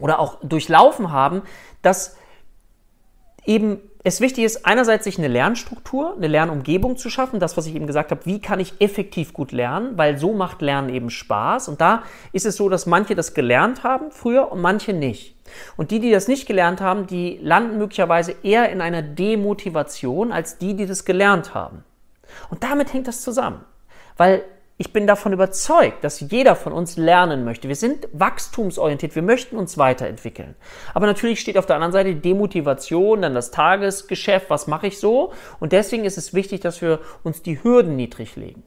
oder 0.00 0.18
auch 0.18 0.38
durchlaufen 0.42 1.12
haben, 1.12 1.42
dass 1.82 2.16
eben 3.44 3.80
es 4.04 4.20
wichtig 4.20 4.44
ist, 4.44 4.66
einerseits 4.66 5.04
sich 5.04 5.18
eine 5.18 5.28
Lernstruktur, 5.28 6.16
eine 6.16 6.26
Lernumgebung 6.26 6.96
zu 6.96 7.08
schaffen, 7.08 7.38
das, 7.38 7.56
was 7.56 7.66
ich 7.66 7.74
eben 7.76 7.86
gesagt 7.86 8.10
habe, 8.10 8.26
wie 8.26 8.40
kann 8.40 8.58
ich 8.58 8.74
effektiv 8.80 9.32
gut 9.32 9.52
lernen, 9.52 9.96
weil 9.96 10.18
so 10.18 10.32
macht 10.32 10.60
Lernen 10.60 10.88
eben 10.88 11.08
Spaß. 11.08 11.68
Und 11.68 11.80
da 11.80 12.02
ist 12.32 12.44
es 12.44 12.56
so, 12.56 12.68
dass 12.68 12.86
manche 12.86 13.14
das 13.14 13.32
gelernt 13.32 13.84
haben 13.84 14.10
früher 14.10 14.50
und 14.50 14.60
manche 14.60 14.92
nicht. 14.92 15.36
Und 15.76 15.92
die, 15.92 16.00
die 16.00 16.10
das 16.10 16.26
nicht 16.26 16.46
gelernt 16.46 16.80
haben, 16.80 17.06
die 17.06 17.38
landen 17.40 17.78
möglicherweise 17.78 18.34
eher 18.42 18.70
in 18.70 18.80
einer 18.80 19.02
Demotivation 19.02 20.32
als 20.32 20.58
die, 20.58 20.74
die 20.74 20.86
das 20.86 21.04
gelernt 21.04 21.54
haben. 21.54 21.84
Und 22.50 22.64
damit 22.64 22.92
hängt 22.92 23.06
das 23.06 23.22
zusammen. 23.22 23.64
Weil 24.16 24.42
ich 24.78 24.92
bin 24.92 25.06
davon 25.06 25.32
überzeugt, 25.32 26.02
dass 26.02 26.20
jeder 26.20 26.56
von 26.56 26.72
uns 26.72 26.96
lernen 26.96 27.44
möchte. 27.44 27.68
Wir 27.68 27.76
sind 27.76 28.08
wachstumsorientiert, 28.12 29.14
wir 29.14 29.22
möchten 29.22 29.56
uns 29.56 29.78
weiterentwickeln. 29.78 30.54
Aber 30.94 31.06
natürlich 31.06 31.40
steht 31.40 31.58
auf 31.58 31.66
der 31.66 31.76
anderen 31.76 31.92
Seite 31.92 32.14
die 32.14 32.20
Demotivation, 32.20 33.22
dann 33.22 33.34
das 33.34 33.50
Tagesgeschäft, 33.50 34.50
was 34.50 34.66
mache 34.66 34.86
ich 34.86 34.98
so? 34.98 35.32
Und 35.60 35.72
deswegen 35.72 36.04
ist 36.04 36.18
es 36.18 36.34
wichtig, 36.34 36.60
dass 36.60 36.80
wir 36.80 37.00
uns 37.22 37.42
die 37.42 37.62
Hürden 37.62 37.96
niedrig 37.96 38.34
legen. 38.36 38.62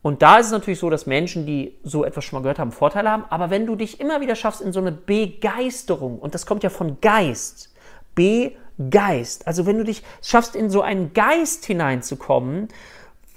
Und 0.00 0.22
da 0.22 0.38
ist 0.38 0.46
es 0.46 0.52
natürlich 0.52 0.78
so, 0.78 0.90
dass 0.90 1.06
Menschen, 1.06 1.44
die 1.44 1.76
so 1.82 2.04
etwas 2.04 2.24
schon 2.24 2.38
mal 2.38 2.42
gehört 2.42 2.60
haben, 2.60 2.72
Vorteile 2.72 3.10
haben. 3.10 3.24
Aber 3.30 3.50
wenn 3.50 3.66
du 3.66 3.74
dich 3.74 4.00
immer 4.00 4.20
wieder 4.20 4.36
schaffst 4.36 4.60
in 4.60 4.72
so 4.72 4.80
eine 4.80 4.92
Begeisterung, 4.92 6.18
und 6.18 6.34
das 6.34 6.46
kommt 6.46 6.62
ja 6.62 6.70
von 6.70 7.00
Geist, 7.00 7.74
Begeist, 8.14 9.46
also 9.46 9.66
wenn 9.66 9.76
du 9.76 9.84
dich 9.84 10.02
schaffst, 10.22 10.54
in 10.54 10.70
so 10.70 10.82
einen 10.82 11.12
Geist 11.12 11.66
hineinzukommen, 11.66 12.68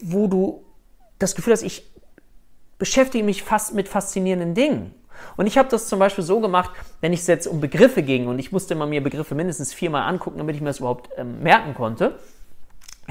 wo 0.01 0.27
du 0.27 0.63
das 1.21 1.35
Gefühl, 1.35 1.51
dass 1.51 1.61
ich 1.61 1.89
beschäftige 2.77 3.23
mich 3.23 3.43
fast 3.43 3.73
mit 3.73 3.87
faszinierenden 3.87 4.53
Dingen. 4.53 4.93
Und 5.37 5.45
ich 5.45 5.57
habe 5.57 5.69
das 5.69 5.87
zum 5.87 5.99
Beispiel 5.99 6.23
so 6.23 6.39
gemacht, 6.39 6.71
wenn 6.99 7.13
es 7.13 7.27
jetzt 7.27 7.47
um 7.47 7.61
Begriffe 7.61 8.01
ging 8.01 8.27
und 8.27 8.39
ich 8.39 8.51
musste 8.51 8.73
immer 8.73 8.87
mir 8.87 9.03
Begriffe 9.03 9.35
mindestens 9.35 9.73
viermal 9.73 10.09
angucken, 10.09 10.39
damit 10.39 10.55
ich 10.55 10.61
mir 10.61 10.69
das 10.69 10.79
überhaupt 10.79 11.09
ähm, 11.17 11.43
merken 11.43 11.75
konnte. 11.75 12.17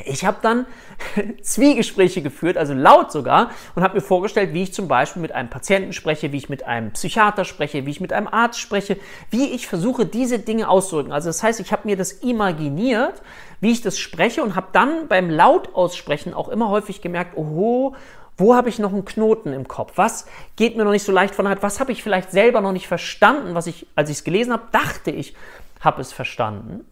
Ich 0.05 0.25
habe 0.25 0.39
dann 0.43 0.67
Zwiegespräche 1.43 2.23
geführt, 2.23 2.57
also 2.57 2.75
laut 2.75 3.13
sogar, 3.13 3.51
und 3.75 3.83
habe 3.83 3.95
mir 3.95 4.01
vorgestellt, 4.01 4.55
wie 4.55 4.63
ich 4.63 4.73
zum 4.73 4.89
Beispiel 4.89 5.21
mit 5.21 5.33
einem 5.33 5.51
Patienten 5.51 5.93
spreche, 5.93 6.33
wie 6.33 6.37
ich 6.37 6.49
mit 6.49 6.65
einem 6.65 6.93
Psychiater 6.93 7.45
spreche, 7.45 7.87
wie 7.87 7.91
ich 7.91 8.01
mit 8.01 8.13
einem 8.13 8.29
Arzt 8.29 8.61
spreche, 8.61 8.97
wie 9.31 9.51
ich 9.51 9.67
versuche, 9.67 10.07
diese 10.07 10.39
Dinge 10.39 10.69
auszudrücken. 10.69 11.13
Also 11.13 11.29
das 11.29 11.43
heißt, 11.43 11.61
ich 11.61 11.73
habe 11.73 11.87
mir 11.87 11.97
das 11.97 12.13
imaginiert, 12.13 13.23
wie 13.61 13.73
ich 13.73 13.83
das 13.83 13.99
spreche 13.99 14.43
und 14.43 14.55
habe 14.55 14.69
dann 14.73 15.09
beim 15.09 15.29
Lautaussprechen 15.29 16.35
auch 16.35 16.49
immer 16.49 16.69
häufig 16.71 17.03
gemerkt, 17.03 17.37
oho, 17.37 17.95
Wo 18.37 18.55
habe 18.55 18.71
ich 18.71 18.79
noch 18.79 18.95
einen 18.95 19.05
Knoten 19.05 19.53
im 19.53 19.69
Kopf? 19.69 19.93
Was 19.97 20.25
geht 20.57 20.75
mir 20.75 20.85
noch 20.85 20.93
nicht 20.93 21.05
so 21.05 21.13
leicht 21.13 21.35
von 21.35 21.45
der 21.45 21.51
Hand? 21.51 21.63
Was 21.63 21.79
habe 21.79 21.93
ich 21.93 22.03
vielleicht 22.03 22.31
selber 22.31 22.63
noch 22.63 22.73
nicht 22.73 22.89
verstanden, 22.89 23.55
was 23.55 23.67
ich, 23.67 23.87
als 23.97 24.09
ich 24.09 24.17
es 24.17 24.25
gelesen 24.25 24.55
habe, 24.55 24.63
dachte 24.73 25.11
ich, 25.11 25.35
habe 25.81 26.01
es 26.01 26.11
verstanden. 26.15 26.87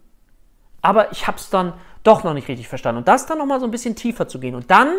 Aber 0.82 1.12
ich 1.12 1.26
habe 1.26 1.38
es 1.38 1.50
dann 1.50 1.74
doch 2.02 2.24
noch 2.24 2.34
nicht 2.34 2.48
richtig 2.48 2.68
verstanden. 2.68 2.98
Und 2.98 3.08
das 3.08 3.26
dann 3.26 3.38
nochmal 3.38 3.60
so 3.60 3.66
ein 3.66 3.70
bisschen 3.70 3.96
tiefer 3.96 4.28
zu 4.28 4.38
gehen. 4.38 4.54
Und 4.54 4.70
dann 4.70 4.92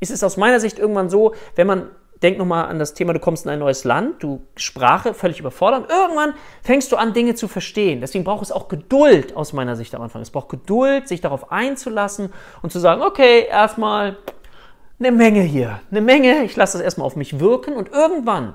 ist 0.00 0.10
es 0.10 0.22
aus 0.22 0.36
meiner 0.36 0.60
Sicht 0.60 0.78
irgendwann 0.78 1.10
so, 1.10 1.34
wenn 1.54 1.66
man 1.66 1.90
denk 2.22 2.38
nochmal 2.38 2.66
an 2.66 2.78
das 2.78 2.94
Thema, 2.94 3.12
du 3.12 3.20
kommst 3.20 3.44
in 3.44 3.50
ein 3.50 3.58
neues 3.58 3.84
Land, 3.84 4.22
du 4.22 4.42
Sprache 4.56 5.14
völlig 5.14 5.38
überfordert. 5.40 5.90
Irgendwann 5.90 6.34
fängst 6.62 6.90
du 6.90 6.96
an, 6.96 7.12
Dinge 7.12 7.34
zu 7.34 7.48
verstehen. 7.48 8.00
Deswegen 8.00 8.24
braucht 8.24 8.42
es 8.42 8.52
auch 8.52 8.68
Geduld 8.68 9.36
aus 9.36 9.52
meiner 9.52 9.76
Sicht 9.76 9.94
am 9.94 10.02
Anfang. 10.02 10.22
Es 10.22 10.30
braucht 10.30 10.48
Geduld, 10.48 11.08
sich 11.08 11.20
darauf 11.20 11.52
einzulassen 11.52 12.32
und 12.62 12.72
zu 12.72 12.80
sagen, 12.80 13.02
okay, 13.02 13.46
erstmal 13.48 14.16
eine 14.98 15.12
Menge 15.12 15.42
hier, 15.42 15.80
eine 15.90 16.00
Menge, 16.00 16.42
ich 16.44 16.56
lasse 16.56 16.78
das 16.78 16.84
erstmal 16.84 17.06
auf 17.06 17.14
mich 17.14 17.38
wirken 17.38 17.74
und 17.74 17.90
irgendwann 17.90 18.54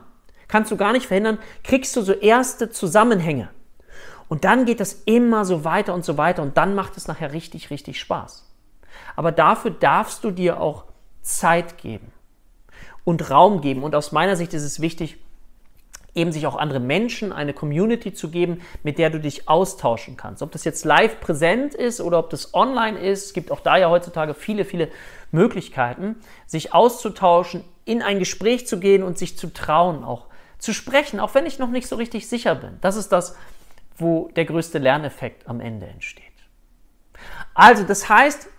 kannst 0.50 0.72
du 0.72 0.77
gar 0.77 0.92
nicht 0.92 1.08
verhindern, 1.08 1.39
kriegst 1.63 1.96
du 1.96 2.01
so 2.01 2.12
erste 2.12 2.70
Zusammenhänge. 2.70 3.50
Und 4.27 4.46
dann 4.46 4.65
geht 4.65 4.80
das 4.80 4.94
immer 5.06 5.46
so 5.46 5.63
weiter 5.63 5.94
und 5.94 6.06
so 6.06 6.18
weiter 6.18 6.42
und 6.42 6.58
dann 6.58 6.75
macht 6.75 6.98
es 6.98 7.08
nachher 7.08 7.34
richtig, 7.34 7.70
richtig 7.70 8.00
Spaß. 8.00 8.50
Aber 9.15 9.32
dafür 9.32 9.72
darfst 9.72 10.24
du 10.24 10.32
dir 10.32 10.60
auch 10.60 10.86
Zeit 11.22 11.77
geben 11.77 12.12
und 13.03 13.30
Raum 13.30 13.62
geben. 13.62 13.84
Und 13.84 13.96
aus 13.96 14.12
meiner 14.12 14.36
Sicht 14.36 14.53
ist 14.53 14.63
es 14.63 14.80
wichtig, 14.80 15.18
eben 16.15 16.32
sich 16.32 16.46
auch 16.46 16.56
andere 16.56 16.80
Menschen, 16.80 17.32
eine 17.32 17.53
Community 17.53 18.13
zu 18.13 18.30
geben, 18.30 18.62
mit 18.84 19.00
der 19.00 19.10
du 19.10 19.20
dich 19.20 19.50
austauschen 19.50 20.15
kannst. 20.15 20.44
Ob 20.44 20.51
das 20.51 20.63
jetzt 20.63 20.86
live 20.86 21.20
präsent 21.20 21.74
ist 21.74 22.01
oder 22.01 22.20
ob 22.20 22.30
das 22.30 22.53
online 22.53 23.00
ist, 23.00 23.34
gibt 23.34 23.51
auch 23.51 23.62
da 23.62 23.77
ja 23.77 23.89
heutzutage 23.89 24.34
viele, 24.34 24.63
viele 24.63 24.89
Möglichkeiten, 25.32 26.15
sich 26.46 26.74
auszutauschen, 26.74 27.63
in 27.86 28.01
ein 28.01 28.20
Gespräch 28.20 28.68
zu 28.68 28.80
gehen 28.80 29.03
und 29.03 29.18
sich 29.18 29.38
zu 29.38 29.51
trauen, 29.51 30.03
auch 30.03 30.27
zu 30.60 30.74
sprechen, 30.74 31.20
auch 31.20 31.34
wenn 31.34 31.46
ich 31.46 31.60
noch 31.60 31.72
nicht 31.72 31.88
so 31.88 31.96
richtig 31.96 32.30
sicher 32.30 32.56
bin. 32.56 32.77
Das 32.82 32.96
ist 32.96 33.12
das, 33.12 33.36
wo 33.98 34.30
der 34.36 34.46
größte 34.46 34.80
Lerneffekt 34.80 35.48
am 35.48 35.60
Ende 35.60 35.88
entsteht. 35.88 36.24
Also, 37.54 37.84
das 37.84 38.10
heißt, 38.10 38.50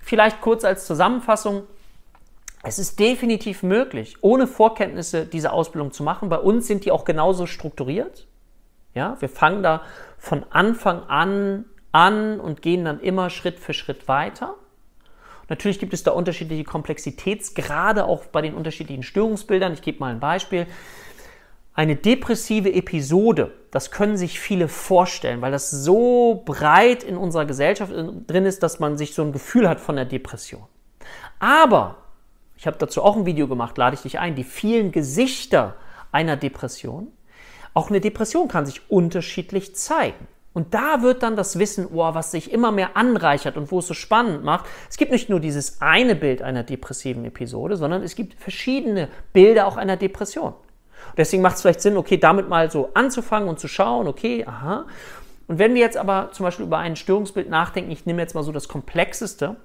vielleicht 0.00 0.40
kurz 0.40 0.64
als 0.64 0.86
Zusammenfassung, 0.86 1.64
es 2.62 2.78
ist 2.78 3.00
definitiv 3.00 3.62
möglich, 3.62 4.16
ohne 4.20 4.46
Vorkenntnisse 4.46 5.26
diese 5.26 5.52
Ausbildung 5.52 5.92
zu 5.92 6.02
machen. 6.02 6.28
Bei 6.28 6.38
uns 6.38 6.66
sind 6.66 6.84
die 6.84 6.92
auch 6.92 7.04
genauso 7.04 7.46
strukturiert. 7.46 8.28
Ja, 8.94 9.16
wir 9.20 9.28
fangen 9.28 9.62
da 9.62 9.82
von 10.18 10.44
Anfang 10.50 11.02
an 11.04 11.64
an 11.92 12.40
und 12.40 12.62
gehen 12.62 12.84
dann 12.84 13.00
immer 13.00 13.30
Schritt 13.30 13.60
für 13.60 13.74
Schritt 13.74 14.08
weiter. 14.08 14.56
Natürlich 15.48 15.78
gibt 15.78 15.92
es 15.92 16.02
da 16.02 16.12
unterschiedliche 16.12 16.64
Komplexitätsgrade, 16.64 18.06
auch 18.06 18.24
bei 18.26 18.40
den 18.40 18.54
unterschiedlichen 18.54 19.02
Störungsbildern. 19.02 19.74
Ich 19.74 19.82
gebe 19.82 19.98
mal 20.00 20.10
ein 20.10 20.20
Beispiel. 20.20 20.66
Eine 21.74 21.96
depressive 21.96 22.72
Episode, 22.72 23.52
das 23.70 23.90
können 23.90 24.18
sich 24.18 24.38
viele 24.38 24.68
vorstellen, 24.68 25.40
weil 25.40 25.52
das 25.52 25.70
so 25.70 26.42
breit 26.44 27.02
in 27.02 27.16
unserer 27.16 27.46
Gesellschaft 27.46 27.92
drin 28.26 28.44
ist, 28.44 28.62
dass 28.62 28.78
man 28.78 28.98
sich 28.98 29.14
so 29.14 29.22
ein 29.22 29.32
Gefühl 29.32 29.66
hat 29.68 29.80
von 29.80 29.96
der 29.96 30.04
Depression. 30.04 30.64
Aber 31.38 31.96
ich 32.56 32.66
habe 32.66 32.76
dazu 32.78 33.02
auch 33.02 33.16
ein 33.16 33.24
Video 33.24 33.48
gemacht, 33.48 33.78
lade 33.78 33.94
ich 33.94 34.02
dich 34.02 34.18
ein, 34.18 34.34
die 34.34 34.44
vielen 34.44 34.92
Gesichter 34.92 35.74
einer 36.12 36.36
Depression. 36.36 37.08
Auch 37.72 37.88
eine 37.88 38.00
Depression 38.00 38.48
kann 38.48 38.66
sich 38.66 38.90
unterschiedlich 38.90 39.74
zeigen. 39.74 40.28
Und 40.52 40.74
da 40.74 41.00
wird 41.00 41.22
dann 41.22 41.36
das 41.36 41.58
Wissen, 41.58 41.88
oh, 41.90 42.14
was 42.14 42.30
sich 42.30 42.52
immer 42.52 42.70
mehr 42.70 42.98
anreichert 42.98 43.56
und 43.56 43.72
wo 43.72 43.78
es 43.78 43.86
so 43.86 43.94
spannend 43.94 44.44
macht. 44.44 44.66
Es 44.90 44.98
gibt 44.98 45.10
nicht 45.10 45.30
nur 45.30 45.40
dieses 45.40 45.80
eine 45.80 46.14
Bild 46.14 46.42
einer 46.42 46.62
depressiven 46.62 47.24
Episode, 47.24 47.78
sondern 47.78 48.02
es 48.02 48.14
gibt 48.14 48.34
verschiedene 48.34 49.08
Bilder 49.32 49.66
auch 49.66 49.78
einer 49.78 49.96
Depression. 49.96 50.52
Deswegen 51.16 51.42
macht 51.42 51.56
es 51.56 51.62
vielleicht 51.62 51.80
Sinn, 51.80 51.96
okay, 51.96 52.16
damit 52.16 52.48
mal 52.48 52.70
so 52.70 52.90
anzufangen 52.94 53.48
und 53.48 53.60
zu 53.60 53.68
schauen, 53.68 54.06
okay, 54.06 54.44
aha. 54.46 54.86
Und 55.48 55.58
wenn 55.58 55.74
wir 55.74 55.80
jetzt 55.80 55.96
aber 55.96 56.30
zum 56.32 56.44
Beispiel 56.44 56.66
über 56.66 56.78
ein 56.78 56.96
Störungsbild 56.96 57.50
nachdenken, 57.50 57.90
ich 57.90 58.06
nehme 58.06 58.22
jetzt 58.22 58.34
mal 58.34 58.42
so 58.42 58.52
das 58.52 58.68
Komplexeste, 58.68 59.56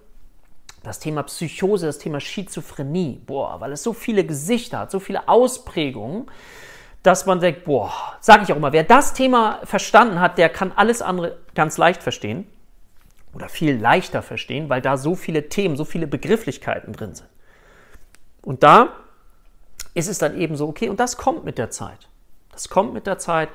das 0.83 0.99
Thema 0.99 1.23
Psychose, 1.23 1.85
das 1.85 1.97
Thema 1.97 2.19
Schizophrenie, 2.19 3.21
boah, 3.25 3.59
weil 3.59 3.71
es 3.71 3.83
so 3.83 3.93
viele 3.93 4.25
Gesichter 4.25 4.79
hat, 4.79 4.91
so 4.91 4.99
viele 4.99 5.27
Ausprägungen, 5.27 6.27
dass 7.03 7.25
man 7.25 7.39
denkt, 7.39 7.63
boah, 7.65 7.91
sage 8.19 8.43
ich 8.43 8.51
auch 8.51 8.57
immer, 8.57 8.73
wer 8.73 8.83
das 8.83 9.13
Thema 9.13 9.59
verstanden 9.63 10.19
hat, 10.19 10.37
der 10.37 10.49
kann 10.49 10.71
alles 10.75 11.01
andere 11.01 11.37
ganz 11.55 11.77
leicht 11.77 12.03
verstehen 12.03 12.47
oder 13.33 13.49
viel 13.49 13.75
leichter 13.77 14.21
verstehen, 14.21 14.69
weil 14.69 14.81
da 14.81 14.97
so 14.97 15.15
viele 15.15 15.47
Themen, 15.49 15.77
so 15.77 15.85
viele 15.85 16.07
Begrifflichkeiten 16.07 16.93
drin 16.93 17.15
sind. 17.15 17.29
Und 18.41 18.63
da 18.63 18.93
ist 19.97 20.07
es 20.07 20.19
dann 20.19 20.39
eben 20.39 20.55
so, 20.55 20.67
okay, 20.67 20.89
und 20.89 20.99
das 20.99 21.17
kommt 21.17 21.43
mit 21.43 21.57
der 21.57 21.71
Zeit. 21.71 22.07
Das 22.51 22.69
kommt 22.69 22.93
mit 22.93 23.07
der 23.07 23.17
Zeit 23.17 23.49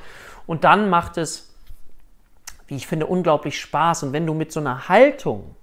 und 0.46 0.64
dann 0.64 0.90
macht 0.90 1.16
es, 1.16 1.54
wie 2.66 2.74
ich 2.74 2.88
finde, 2.88 3.06
unglaublich 3.06 3.60
Spaß. 3.60 4.02
Und 4.02 4.12
wenn 4.12 4.26
du 4.26 4.34
mit 4.34 4.50
so 4.50 4.58
einer 4.58 4.88
Haltung 4.88 5.54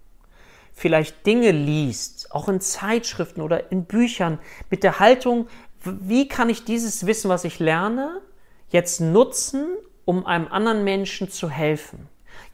vielleicht 0.74 1.26
Dinge 1.26 1.52
liest, 1.52 2.32
auch 2.32 2.48
in 2.48 2.62
Zeitschriften 2.62 3.42
oder 3.42 3.72
in 3.72 3.86
Büchern, 3.86 4.40
mit 4.70 4.84
der 4.84 5.00
Haltung, 5.00 5.48
wie 5.84 6.30
kann 6.30 6.50
ich 6.50 6.64
dieses 6.64 7.06
Wissen, 7.06 7.30
was 7.30 7.44
ich 7.44 7.60
lerne, 7.60 8.22
jetzt 8.70 9.02
nutzen, 9.02 9.68
um 10.06 10.26
einem 10.26 10.48
anderen 10.48 10.86
Menschen 10.86 11.30
zu 11.30 11.50
helfen? 11.50 12.08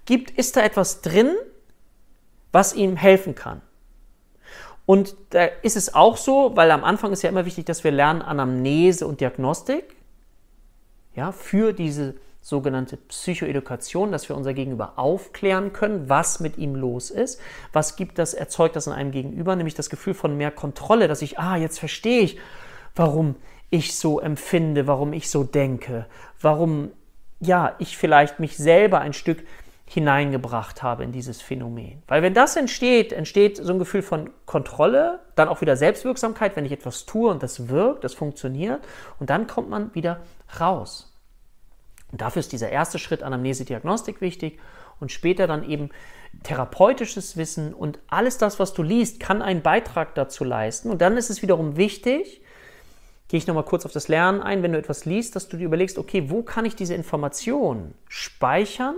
Gibt, 0.05 0.31
ist 0.31 0.57
da 0.57 0.61
etwas 0.61 1.01
drin, 1.01 1.35
was 2.51 2.73
ihm 2.73 2.95
helfen 2.95 3.35
kann? 3.35 3.61
Und 4.85 5.15
da 5.31 5.45
ist 5.63 5.75
es 5.75 5.95
auch 5.95 6.17
so, 6.17 6.55
weil 6.55 6.69
am 6.71 6.83
Anfang 6.83 7.11
ist 7.11 7.23
ja 7.23 7.29
immer 7.29 7.45
wichtig, 7.45 7.65
dass 7.65 7.83
wir 7.83 7.91
lernen 7.91 8.21
Anamnese 8.21 9.07
und 9.07 9.19
Diagnostik, 9.19 9.95
ja, 11.15 11.31
für 11.31 11.73
diese 11.73 12.15
sogenannte 12.45 12.97
Psychoedukation, 12.97 14.11
dass 14.11 14.29
wir 14.29 14.35
unser 14.35 14.53
Gegenüber 14.53 14.93
aufklären 14.97 15.73
können, 15.73 16.09
was 16.09 16.39
mit 16.39 16.59
ihm 16.59 16.75
los 16.75 17.09
ist. 17.09 17.41
Was 17.73 17.95
gibt 17.95 18.19
das, 18.19 18.35
erzeugt 18.35 18.75
das 18.75 18.85
in 18.85 18.93
einem 18.93 19.09
Gegenüber? 19.09 19.55
Nämlich 19.55 19.73
das 19.73 19.89
Gefühl 19.89 20.13
von 20.13 20.37
mehr 20.37 20.51
Kontrolle, 20.51 21.07
dass 21.07 21.23
ich, 21.23 21.39
ah, 21.39 21.57
jetzt 21.57 21.79
verstehe 21.79 22.21
ich, 22.21 22.37
warum 22.95 23.35
ich 23.71 23.97
so 23.97 24.19
empfinde, 24.19 24.85
warum 24.85 25.13
ich 25.13 25.31
so 25.31 25.43
denke, 25.43 26.05
warum, 26.39 26.91
ja, 27.39 27.75
ich 27.79 27.97
vielleicht 27.97 28.39
mich 28.39 28.57
selber 28.57 28.99
ein 28.99 29.13
Stück 29.13 29.43
hineingebracht 29.87 30.81
habe 30.81 31.03
in 31.03 31.11
dieses 31.11 31.41
Phänomen. 31.41 32.01
Weil 32.07 32.23
wenn 32.23 32.33
das 32.33 32.55
entsteht, 32.55 33.13
entsteht 33.13 33.57
so 33.57 33.71
ein 33.71 33.79
Gefühl 33.79 34.01
von 34.01 34.31
Kontrolle, 34.45 35.19
dann 35.35 35.47
auch 35.47 35.61
wieder 35.61 35.77
Selbstwirksamkeit, 35.77 36.55
wenn 36.55 36.65
ich 36.65 36.71
etwas 36.71 37.05
tue 37.05 37.29
und 37.29 37.43
das 37.43 37.69
wirkt, 37.69 38.03
das 38.03 38.13
funktioniert 38.13 38.81
und 39.19 39.29
dann 39.29 39.47
kommt 39.47 39.69
man 39.69 39.93
wieder 39.93 40.21
raus. 40.59 41.13
Und 42.11 42.21
dafür 42.21 42.39
ist 42.39 42.51
dieser 42.51 42.69
erste 42.69 42.97
Schritt 42.97 43.23
Anamnese-Diagnostik 43.23 44.21
wichtig 44.21 44.59
und 44.99 45.11
später 45.11 45.47
dann 45.47 45.69
eben 45.69 45.89
therapeutisches 46.43 47.37
Wissen 47.37 47.73
und 47.73 47.99
alles 48.07 48.37
das, 48.37 48.59
was 48.59 48.73
du 48.73 48.83
liest, 48.83 49.19
kann 49.19 49.41
einen 49.41 49.61
Beitrag 49.61 50.15
dazu 50.15 50.43
leisten. 50.43 50.89
Und 50.89 51.01
dann 51.01 51.17
ist 51.17 51.29
es 51.29 51.41
wiederum 51.41 51.77
wichtig, 51.77 52.41
gehe 53.27 53.37
ich 53.37 53.47
nochmal 53.47 53.65
kurz 53.65 53.85
auf 53.85 53.91
das 53.91 54.07
Lernen 54.07 54.41
ein, 54.41 54.63
wenn 54.63 54.71
du 54.71 54.77
etwas 54.77 55.05
liest, 55.05 55.35
dass 55.35 55.47
du 55.47 55.57
dir 55.57 55.65
überlegst, 55.65 55.97
okay, 55.97 56.29
wo 56.29 56.43
kann 56.43 56.65
ich 56.65 56.75
diese 56.75 56.93
Information 56.93 57.93
speichern, 58.07 58.95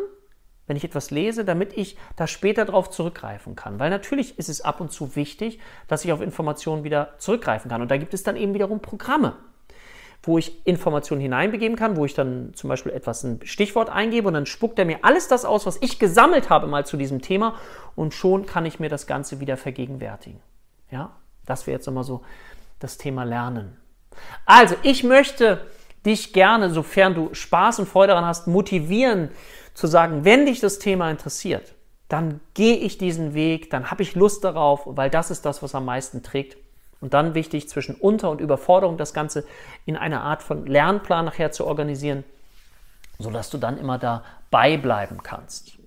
wenn 0.68 0.78
ich 0.78 0.84
etwas 0.84 1.12
lese, 1.12 1.46
damit 1.46 1.76
ich 1.76 1.98
da 2.16 2.28
später 2.28 2.66
darauf 2.66 2.90
zurückgreifen 2.90 3.56
kann. 3.56 3.80
Weil 3.80 3.90
natürlich 3.90 4.38
ist 4.38 4.50
es 4.50 4.62
ab 4.62 4.82
und 4.82 4.92
zu 4.92 5.16
wichtig, 5.16 5.60
dass 5.88 6.06
ich 6.06 6.12
auf 6.12 6.22
Informationen 6.22 6.84
wieder 6.84 7.14
zurückgreifen 7.18 7.70
kann. 7.70 7.82
Und 7.82 7.90
da 7.90 7.98
gibt 7.98 8.14
es 8.14 8.24
dann 8.24 8.36
eben 8.36 8.54
wiederum 8.54 8.82
Programme 8.82 9.36
wo 10.24 10.38
ich 10.38 10.66
Informationen 10.66 11.22
hineinbegeben 11.22 11.78
kann, 11.78 11.96
wo 11.96 12.04
ich 12.04 12.14
dann 12.14 12.52
zum 12.54 12.70
Beispiel 12.70 12.92
etwas 12.92 13.24
ein 13.24 13.40
Stichwort 13.44 13.90
eingebe 13.90 14.28
und 14.28 14.34
dann 14.34 14.46
spuckt 14.46 14.78
er 14.78 14.86
mir 14.86 15.00
alles 15.04 15.28
das 15.28 15.46
aus, 15.46 15.66
was 15.66 15.78
ich 15.82 16.00
gesammelt 16.00 16.50
habe 16.50 16.68
mal 16.68 16.86
zu 16.86 16.98
diesem 16.98 17.22
Thema 17.22 17.56
und 17.96 18.14
schon 18.14 18.46
kann 18.46 18.66
ich 18.66 18.80
mir 18.80 18.90
das 18.90 19.08
Ganze 19.08 19.40
wieder 19.40 19.58
vergegenwärtigen. 19.58 20.42
Ja, 20.92 21.16
das 21.46 21.66
wäre 21.66 21.78
jetzt 21.78 21.86
nochmal 21.86 22.04
so 22.04 22.24
das 22.80 22.98
Thema 22.98 23.24
Lernen. 23.24 23.78
Also, 24.46 24.76
ich 24.84 25.04
möchte 25.04 25.66
dich 26.06 26.34
gerne, 26.34 26.70
sofern 26.70 27.14
du 27.14 27.34
Spaß 27.34 27.80
und 27.80 27.88
Freude 27.88 28.10
daran 28.10 28.26
hast, 28.26 28.48
motivieren 28.48 29.30
zu 29.78 29.86
sagen, 29.86 30.26
wenn 30.26 30.48
dich 30.48 30.60
das 30.60 30.80
Thema 30.80 31.12
interessiert, 31.12 31.76
dann 32.08 32.40
gehe 32.56 32.78
ich 32.78 32.98
diesen 32.98 33.36
Weg, 33.36 33.70
dann 33.70 33.92
habe 33.92 34.02
ich 34.02 34.16
Lust 34.16 34.44
darauf, 34.44 34.82
weil 34.86 35.12
das 35.12 35.30
ist 35.30 35.46
das, 35.46 35.62
was 35.62 35.76
am 35.76 35.86
meisten 35.86 36.24
trägt. 36.24 36.58
Und 37.00 37.14
dann 37.14 37.36
wichtig, 37.36 37.70
zwischen 37.70 37.94
Unter- 37.94 38.32
und 38.32 38.42
Überforderung 38.42 38.98
das 38.98 39.14
Ganze 39.14 39.46
in 39.86 39.96
einer 39.96 40.24
Art 40.24 40.42
von 40.42 40.66
Lernplan 40.66 41.26
nachher 41.26 41.52
zu 41.52 41.68
organisieren, 41.68 42.24
sodass 43.20 43.52
du 43.52 43.60
dann 43.60 43.78
immer 43.78 44.00
dabei 44.00 44.78
bleiben 44.78 45.22
kannst. 45.22 45.78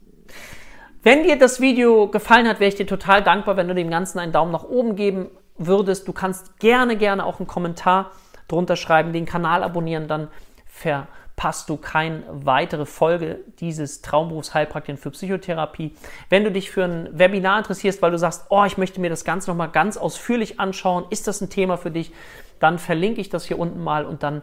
Wenn 1.02 1.24
dir 1.24 1.36
das 1.36 1.60
Video 1.60 2.06
gefallen 2.06 2.46
hat, 2.46 2.60
wäre 2.60 2.68
ich 2.68 2.76
dir 2.76 2.86
total 2.86 3.24
dankbar, 3.24 3.56
wenn 3.56 3.66
du 3.66 3.74
dem 3.74 3.90
Ganzen 3.90 4.20
einen 4.20 4.30
Daumen 4.30 4.52
nach 4.52 4.62
oben 4.62 4.94
geben 4.94 5.30
würdest. 5.58 6.06
Du 6.06 6.12
kannst 6.12 6.60
gerne, 6.60 6.96
gerne 6.96 7.26
auch 7.26 7.40
einen 7.40 7.48
Kommentar 7.48 8.12
drunter 8.46 8.76
schreiben, 8.76 9.12
den 9.12 9.26
Kanal 9.26 9.64
abonnieren, 9.64 10.06
dann 10.06 10.28
ver 10.66 11.08
verpasst 11.40 11.70
du 11.70 11.78
keine 11.78 12.22
weitere 12.28 12.84
Folge 12.84 13.40
dieses 13.60 14.02
Traumberufsheilpraktikern 14.02 14.98
für 14.98 15.10
Psychotherapie. 15.10 15.94
Wenn 16.28 16.44
du 16.44 16.52
dich 16.52 16.70
für 16.70 16.84
ein 16.84 17.18
Webinar 17.18 17.56
interessierst, 17.56 18.02
weil 18.02 18.10
du 18.10 18.18
sagst, 18.18 18.44
oh, 18.50 18.64
ich 18.66 18.76
möchte 18.76 19.00
mir 19.00 19.08
das 19.08 19.24
Ganze 19.24 19.48
nochmal 19.48 19.70
ganz 19.70 19.96
ausführlich 19.96 20.60
anschauen, 20.60 21.06
ist 21.08 21.26
das 21.28 21.40
ein 21.40 21.48
Thema 21.48 21.78
für 21.78 21.90
dich, 21.90 22.12
dann 22.58 22.78
verlinke 22.78 23.22
ich 23.22 23.30
das 23.30 23.46
hier 23.46 23.58
unten 23.58 23.82
mal 23.82 24.04
und 24.04 24.22
dann 24.22 24.42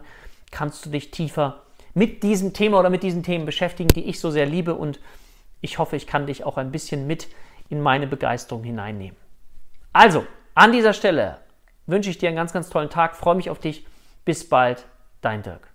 kannst 0.50 0.84
du 0.86 0.90
dich 0.90 1.12
tiefer 1.12 1.62
mit 1.94 2.24
diesem 2.24 2.52
Thema 2.52 2.80
oder 2.80 2.90
mit 2.90 3.04
diesen 3.04 3.22
Themen 3.22 3.46
beschäftigen, 3.46 3.90
die 3.90 4.08
ich 4.08 4.18
so 4.18 4.32
sehr 4.32 4.46
liebe 4.46 4.74
und 4.74 4.98
ich 5.60 5.78
hoffe, 5.78 5.94
ich 5.94 6.08
kann 6.08 6.26
dich 6.26 6.42
auch 6.42 6.56
ein 6.56 6.72
bisschen 6.72 7.06
mit 7.06 7.28
in 7.68 7.80
meine 7.80 8.08
Begeisterung 8.08 8.64
hineinnehmen. 8.64 9.16
Also, 9.92 10.26
an 10.56 10.72
dieser 10.72 10.94
Stelle 10.94 11.38
wünsche 11.86 12.10
ich 12.10 12.18
dir 12.18 12.28
einen 12.28 12.36
ganz, 12.36 12.52
ganz 12.52 12.70
tollen 12.70 12.90
Tag, 12.90 13.14
freue 13.14 13.36
mich 13.36 13.50
auf 13.50 13.60
dich. 13.60 13.86
Bis 14.24 14.48
bald, 14.48 14.84
dein 15.20 15.44
Dirk. 15.44 15.68